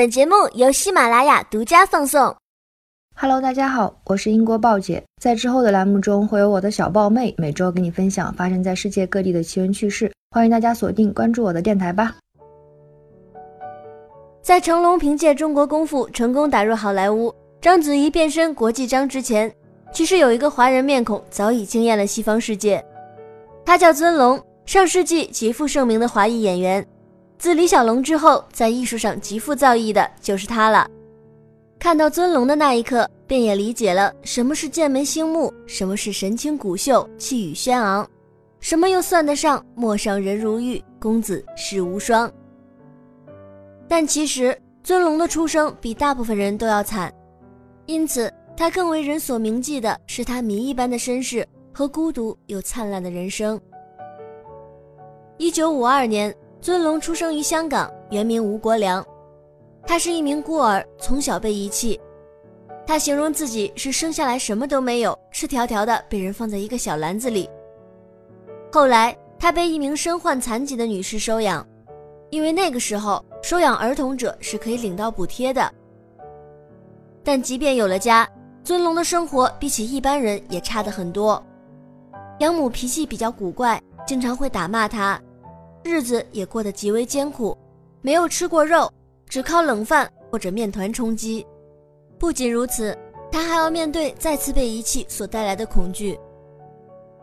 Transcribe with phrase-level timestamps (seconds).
[0.00, 2.34] 本节目由喜马拉雅独家放送。
[3.14, 5.04] Hello，大家好，我是英国豹姐。
[5.20, 10.10] 在之后的栏目中，会有我的小豹妹每周给你分享发生在世界各地的奇闻趣事。
[10.30, 12.16] 欢迎大家锁定关注我的电台吧。
[14.40, 17.30] 在成龙凭借中国功夫成功打入好莱坞，
[17.60, 19.54] 章子怡变身国际章之前，
[19.92, 22.82] 其实有一个华人面孔早已惊艳了西方世界，
[23.66, 26.82] 他叫尊龙，上世纪极负盛名的华裔演员。
[27.40, 30.86] 自李小龙之后，在艺术上极富造诣的就是他了。
[31.78, 38.06] 看到尊龙的那一刻，便也理解了什么是剑眉星目，什么是神清骨秀、气宇轩昂，
[38.60, 42.30] 什么又算得上陌上人如玉，公子世无双。
[43.88, 47.10] 但其实尊龙的出生比大部分人都要惨，
[47.86, 53.58] 因此他更为人所铭记的是他谜一般的身世和孤独又灿烂的人生。
[55.38, 56.30] 一九五二年。
[56.60, 59.04] 尊龙出生于香港，原名吴国良。
[59.86, 61.98] 他是一名孤儿，从小被遗弃。
[62.86, 67.48] 他形容自己是生下来什么都没有，赤条条的被人放在一个小篮子里。
[68.70, 71.66] 后来，他被一名身患残疾的女士收养，
[72.28, 75.72] 因为那个时候收养儿童者是可以领到补贴的。
[77.24, 78.28] 但即便有了家，
[78.62, 81.42] 尊龙的生活比起一般人也差得很多。
[82.40, 85.18] 养母脾气比较古怪，经常会打骂他。
[85.82, 87.56] 日子也过得极为艰苦，
[88.02, 88.92] 没有吃过肉，
[89.26, 91.46] 只靠冷饭或者面团充饥。
[92.18, 92.96] 不仅如此，
[93.32, 96.18] 他还要面对再次被遗弃所带来的恐惧。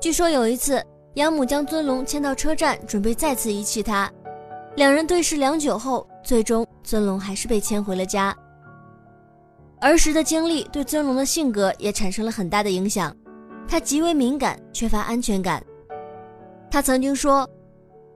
[0.00, 0.82] 据说有一次，
[1.14, 4.10] 养母将尊龙牵到车站，准备再次遗弃他。
[4.76, 8.34] 两人对视良久后，最终尊龙还是被牵回了家。
[9.80, 13.14] 儿时的经历对尊龙的性格也产生了很大的影响，
[13.68, 15.62] 他极为敏感，缺乏安全感。
[16.70, 17.46] 他曾经说。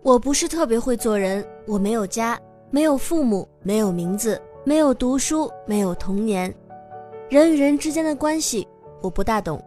[0.03, 2.39] 我不是特别会做人，我没有家，
[2.71, 6.53] 没有父母，没有名字，没有读书，没有童年，
[7.29, 8.67] 人与人之间的关系
[9.03, 9.63] 我不大懂。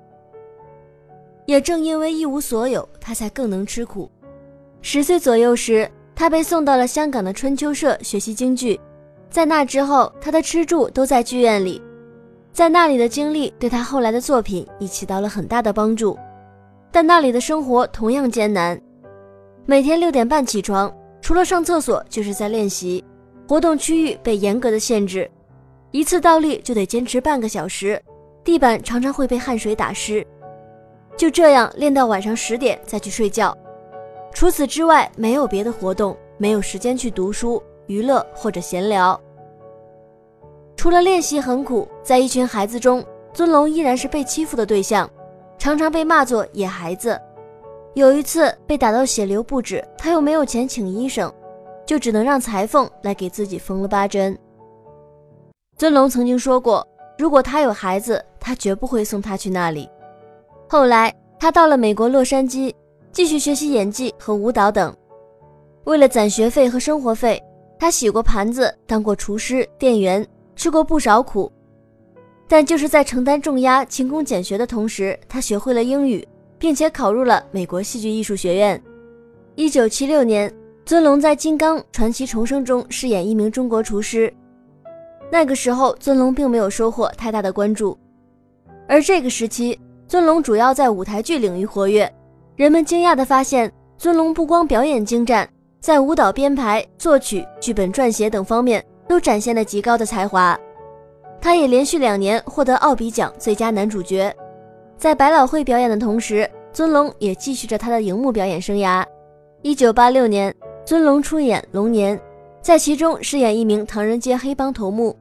[1.45, 4.09] 也正因为一无所有，他才更能吃苦。
[4.81, 8.79] 十岁左右时，他被送到了香港的春秋社学习京剧，
[9.29, 11.79] 在那之后，他的吃住都在剧院里，
[12.51, 16.17] 在那里的经历对他后来的作品也起到了很大的帮助，
[16.91, 18.81] 但那里的生活同样艰难。
[19.65, 23.01] 每天六点半起床，除了上厕所就是在练习，
[23.47, 25.29] 活动区域被严格的限制，
[25.91, 28.01] 一次倒立就得坚持半个小时，
[28.43, 30.25] 地板常常会被汗水打湿，
[31.15, 33.57] 就这样练到晚上十点再去睡觉。
[34.33, 39.17] 除此之外，没有别的活动，没有时间去读书、娱乐或者闲聊。
[40.75, 43.01] 除了练习很苦，在一群孩子中，
[43.31, 45.09] 尊龙依然是被欺负的对象，
[45.57, 47.17] 常常被骂作野孩子。
[47.95, 51.31] 有一次被打到血流不止，他又没有钱请医生，
[51.85, 54.37] 就只能让裁缝来给自己缝了八针。
[55.77, 56.87] 尊龙曾经说过，
[57.19, 59.87] 如果他有孩子，他绝不会送他去那里。
[60.67, 62.73] 后来他到了美国洛杉矶，
[63.11, 64.95] 继续学习演技和舞蹈等。
[65.83, 67.39] 为了攒学费和生活费，
[67.77, 70.25] 他洗过盘子，当过厨师、店员，
[70.55, 71.51] 吃过不少苦。
[72.47, 76.27] 但就是在承担重压、勤工俭学的同时，他学会了英语。
[76.63, 78.81] 并且考入了美国戏剧艺术学院。
[79.55, 80.49] 一九七六年，
[80.85, 84.33] 尊龙在《金刚传奇重生》中饰演一名中国厨师。
[85.29, 87.97] 那个时候，尊龙并没有收获太大的关注。
[88.87, 92.09] 而这个时期，尊龙主要在舞台剧领域活跃。
[92.55, 95.45] 人们惊讶地发现，尊龙不光表演精湛，
[95.81, 100.57] 在舞蹈编排、作曲、剧本撰写等方面都展现了极高的才华。
[101.41, 104.33] 他也连续两年获得奥比奖最佳男主角。
[105.03, 109.05] 在百老汇表演的同时，尊龙也继续着他的荧幕表演生涯。
[109.61, 110.55] 一九八六年，
[110.85, 112.17] 尊龙出演《龙年》，
[112.61, 115.13] 在其中饰演一名唐人街黑帮头目。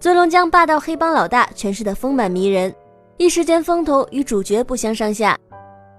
[0.00, 2.74] 尊龙将霸道黑帮老大诠释得丰满迷人，
[3.18, 5.38] 一时间风头与主角不相上下。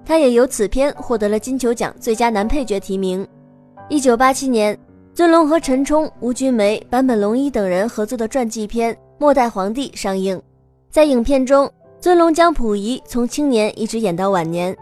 [0.03, 3.23] 他也由此片获得了金球奖最佳男配角提名。
[3.89, 4.75] 一九八七年，
[5.13, 10.41] 尊龙和陈冲、吴君梅、坂本龙一等人合作的传记片《末代皇帝》上映，
[10.89, 11.71] 在影片中。
[12.01, 14.75] 尊龙将溥仪从青年一直演到晚年，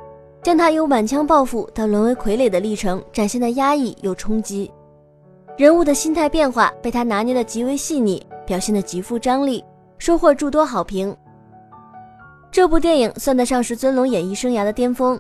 [0.43, 4.71] 将他由满腔抱负到沦为傀儡的历程展现的压抑又冲击，
[5.57, 9.65] 人物的心态变化被他拿捏的极为细腻，表现的极富张力，
[9.97, 11.15] 收获诸多好评。
[12.51, 15.19] 这部电影算得上是尊龙演艺生涯的巅峰，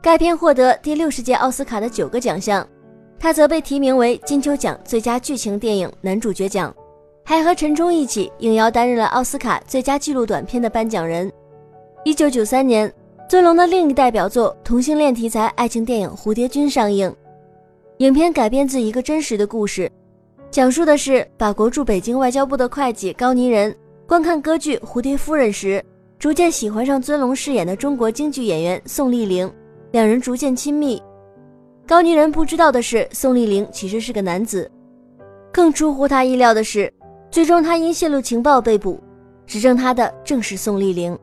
[0.00, 2.66] 该片获得第六十届奥斯卡的九个奖项，
[3.18, 6.74] 他则被提名为金球奖最佳剧情电影男主角奖。
[7.26, 11.32] 还和陈冲一起应邀担任了奥斯卡最佳纪录短片的颁奖人。
[12.04, 12.92] 一九九三年，
[13.30, 17.12] 尊龙的另一代表作同性恋题材爱情电影《蝴蝶君》上映。
[17.98, 19.90] 影片改编自一个真实的故事，
[20.50, 23.74] 讲述的是法国驻北京外交部的会计高尼人
[24.06, 25.82] 观看歌剧《蝴蝶夫人》时，
[26.18, 29.50] 逐渐喜欢上尊龙饰演的中国京剧演员宋丽玲，
[29.92, 31.02] 两人逐渐亲密。
[31.86, 34.70] 高尼人不知道的是，宋丽玲其实是个男子。
[35.50, 36.92] 更出乎他意料的是，
[37.34, 39.00] 最终他因泄露情报被捕，
[39.44, 41.18] 指证他的正是宋丽玲。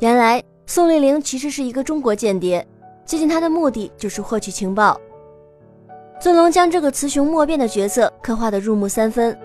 [0.00, 2.66] 原来，宋丽玲其实是一个中国间谍，
[3.04, 5.00] 接近他的目的就是获取情报。
[6.18, 9.38] 尊龙将这个雌雄莫辨的角色刻画得入木三分，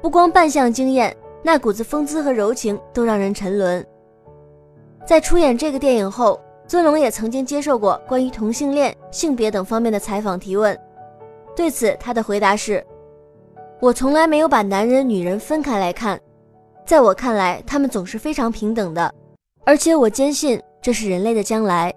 [0.00, 1.12] 不光扮相惊艳，
[1.42, 3.84] 那股子风姿和柔情都让人沉沦。
[5.04, 10.78] 在出演这个电影后，尊龙也曾经接受过关于同性恋、性别等方面的采访提问，
[11.56, 12.86] 对此他的回答是
[13.82, 16.16] ：“我从来没有把男人、女人分开来看，
[16.86, 19.12] 在我看来，他们总是非常平等的，
[19.64, 21.92] 而且我坚信这是人类的将来。”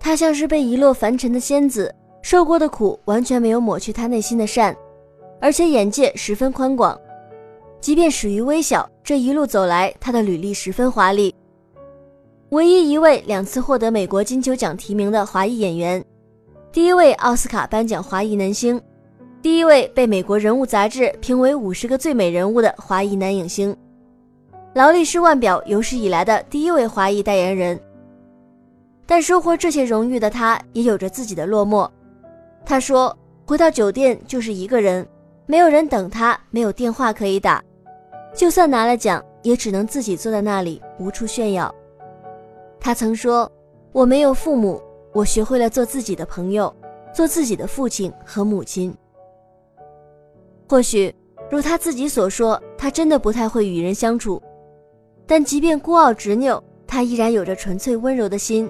[0.00, 1.94] 他像是被遗落凡尘的仙子。
[2.22, 4.74] 受过的苦完全没有抹去他内心的善，
[5.40, 6.98] 而且眼界十分宽广。
[7.80, 11.32] 即便始于微小，这一路走来，他的履历十分华丽。
[12.48, 16.04] 唯一一位两次获得美国金球奖提名的华裔演员，
[16.72, 18.80] 第一位奥斯卡颁奖华裔男星，
[19.44, 23.76] 第一位被美国人物杂志评为五十个最美人物的华裔男影星，
[24.72, 27.78] 劳力士腕表有史以来的第一位华裔代言人。
[29.04, 31.86] 但收获这些荣誉的他，也有着自己的落寞。
[32.64, 33.14] 他说
[33.44, 35.06] ：“回到酒店就是一个人，
[35.44, 37.62] 没有人等他，没有电话可以打，
[38.34, 41.70] 就算拿了奖，也只能自己坐在那里，无处炫耀。”
[42.80, 43.52] 他曾说
[43.92, 44.80] ：“我没有父母，
[45.12, 46.74] 我学会了做自己的朋友，
[47.12, 48.90] 做自己的父亲和母亲。”
[50.68, 51.14] 或许
[51.50, 54.42] 如他自己所说，他真的不太会与人相处，
[55.26, 58.68] 但即便孤傲执拗，他依然有着纯粹温柔的心。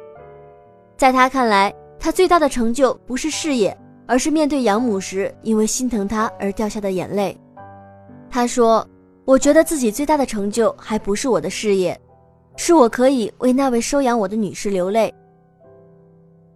[0.96, 3.76] 在他看来，他最大的成就不是事业。
[4.06, 7.34] 而是面对养母时，因为心疼她而掉下的眼泪。
[8.28, 8.86] 他说
[9.24, 11.98] ：“我觉得自己最大的成就还不是我的事业，
[12.54, 15.10] 是我可以为那位收养我的女士流泪。”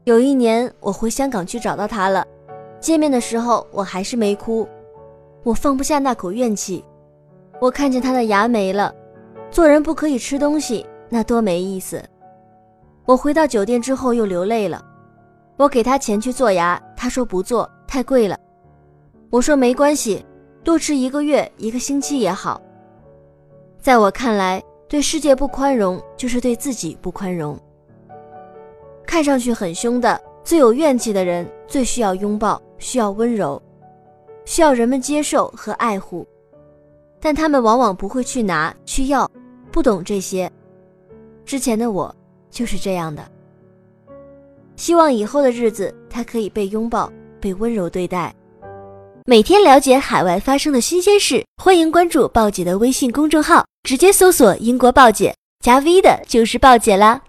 [0.04, 2.22] 有一年，我回香港去找到她了，
[2.80, 4.68] 见面的时候我还是没哭，
[5.42, 6.84] 我放不下那口怨气。
[7.60, 8.94] 我看见他的牙没了，
[9.50, 12.02] 做人不可以吃东西，那多没意思。
[13.04, 14.84] 我回到酒店之后又流泪了。
[15.56, 18.38] 我给他钱去做牙，他说不做，太贵了。
[19.30, 20.24] 我说没关系，
[20.62, 22.60] 多吃一个月、一个星期也好。
[23.80, 27.58] 在我看来，对世界不宽容，就是对自己不宽容。
[29.04, 33.60] 看上去很凶的、最有怨气的人，最需要拥抱，需要温柔，
[34.48, 36.26] 需要人们接受和爱护，
[37.20, 39.30] 但他们往往不会去拿、去要，
[39.70, 40.50] 不懂这些。
[41.44, 42.12] 之前的我
[42.50, 43.22] 就是这样的。
[44.74, 48.34] 希望以后的日子，他可以被拥抱，被温柔对待。
[49.26, 57.20] 每天了解海外发生的新鲜事，欢迎关注鲍姐的微信公众号，直接搜索“英国鲍姐”，加 V 的就是鲍姐啦。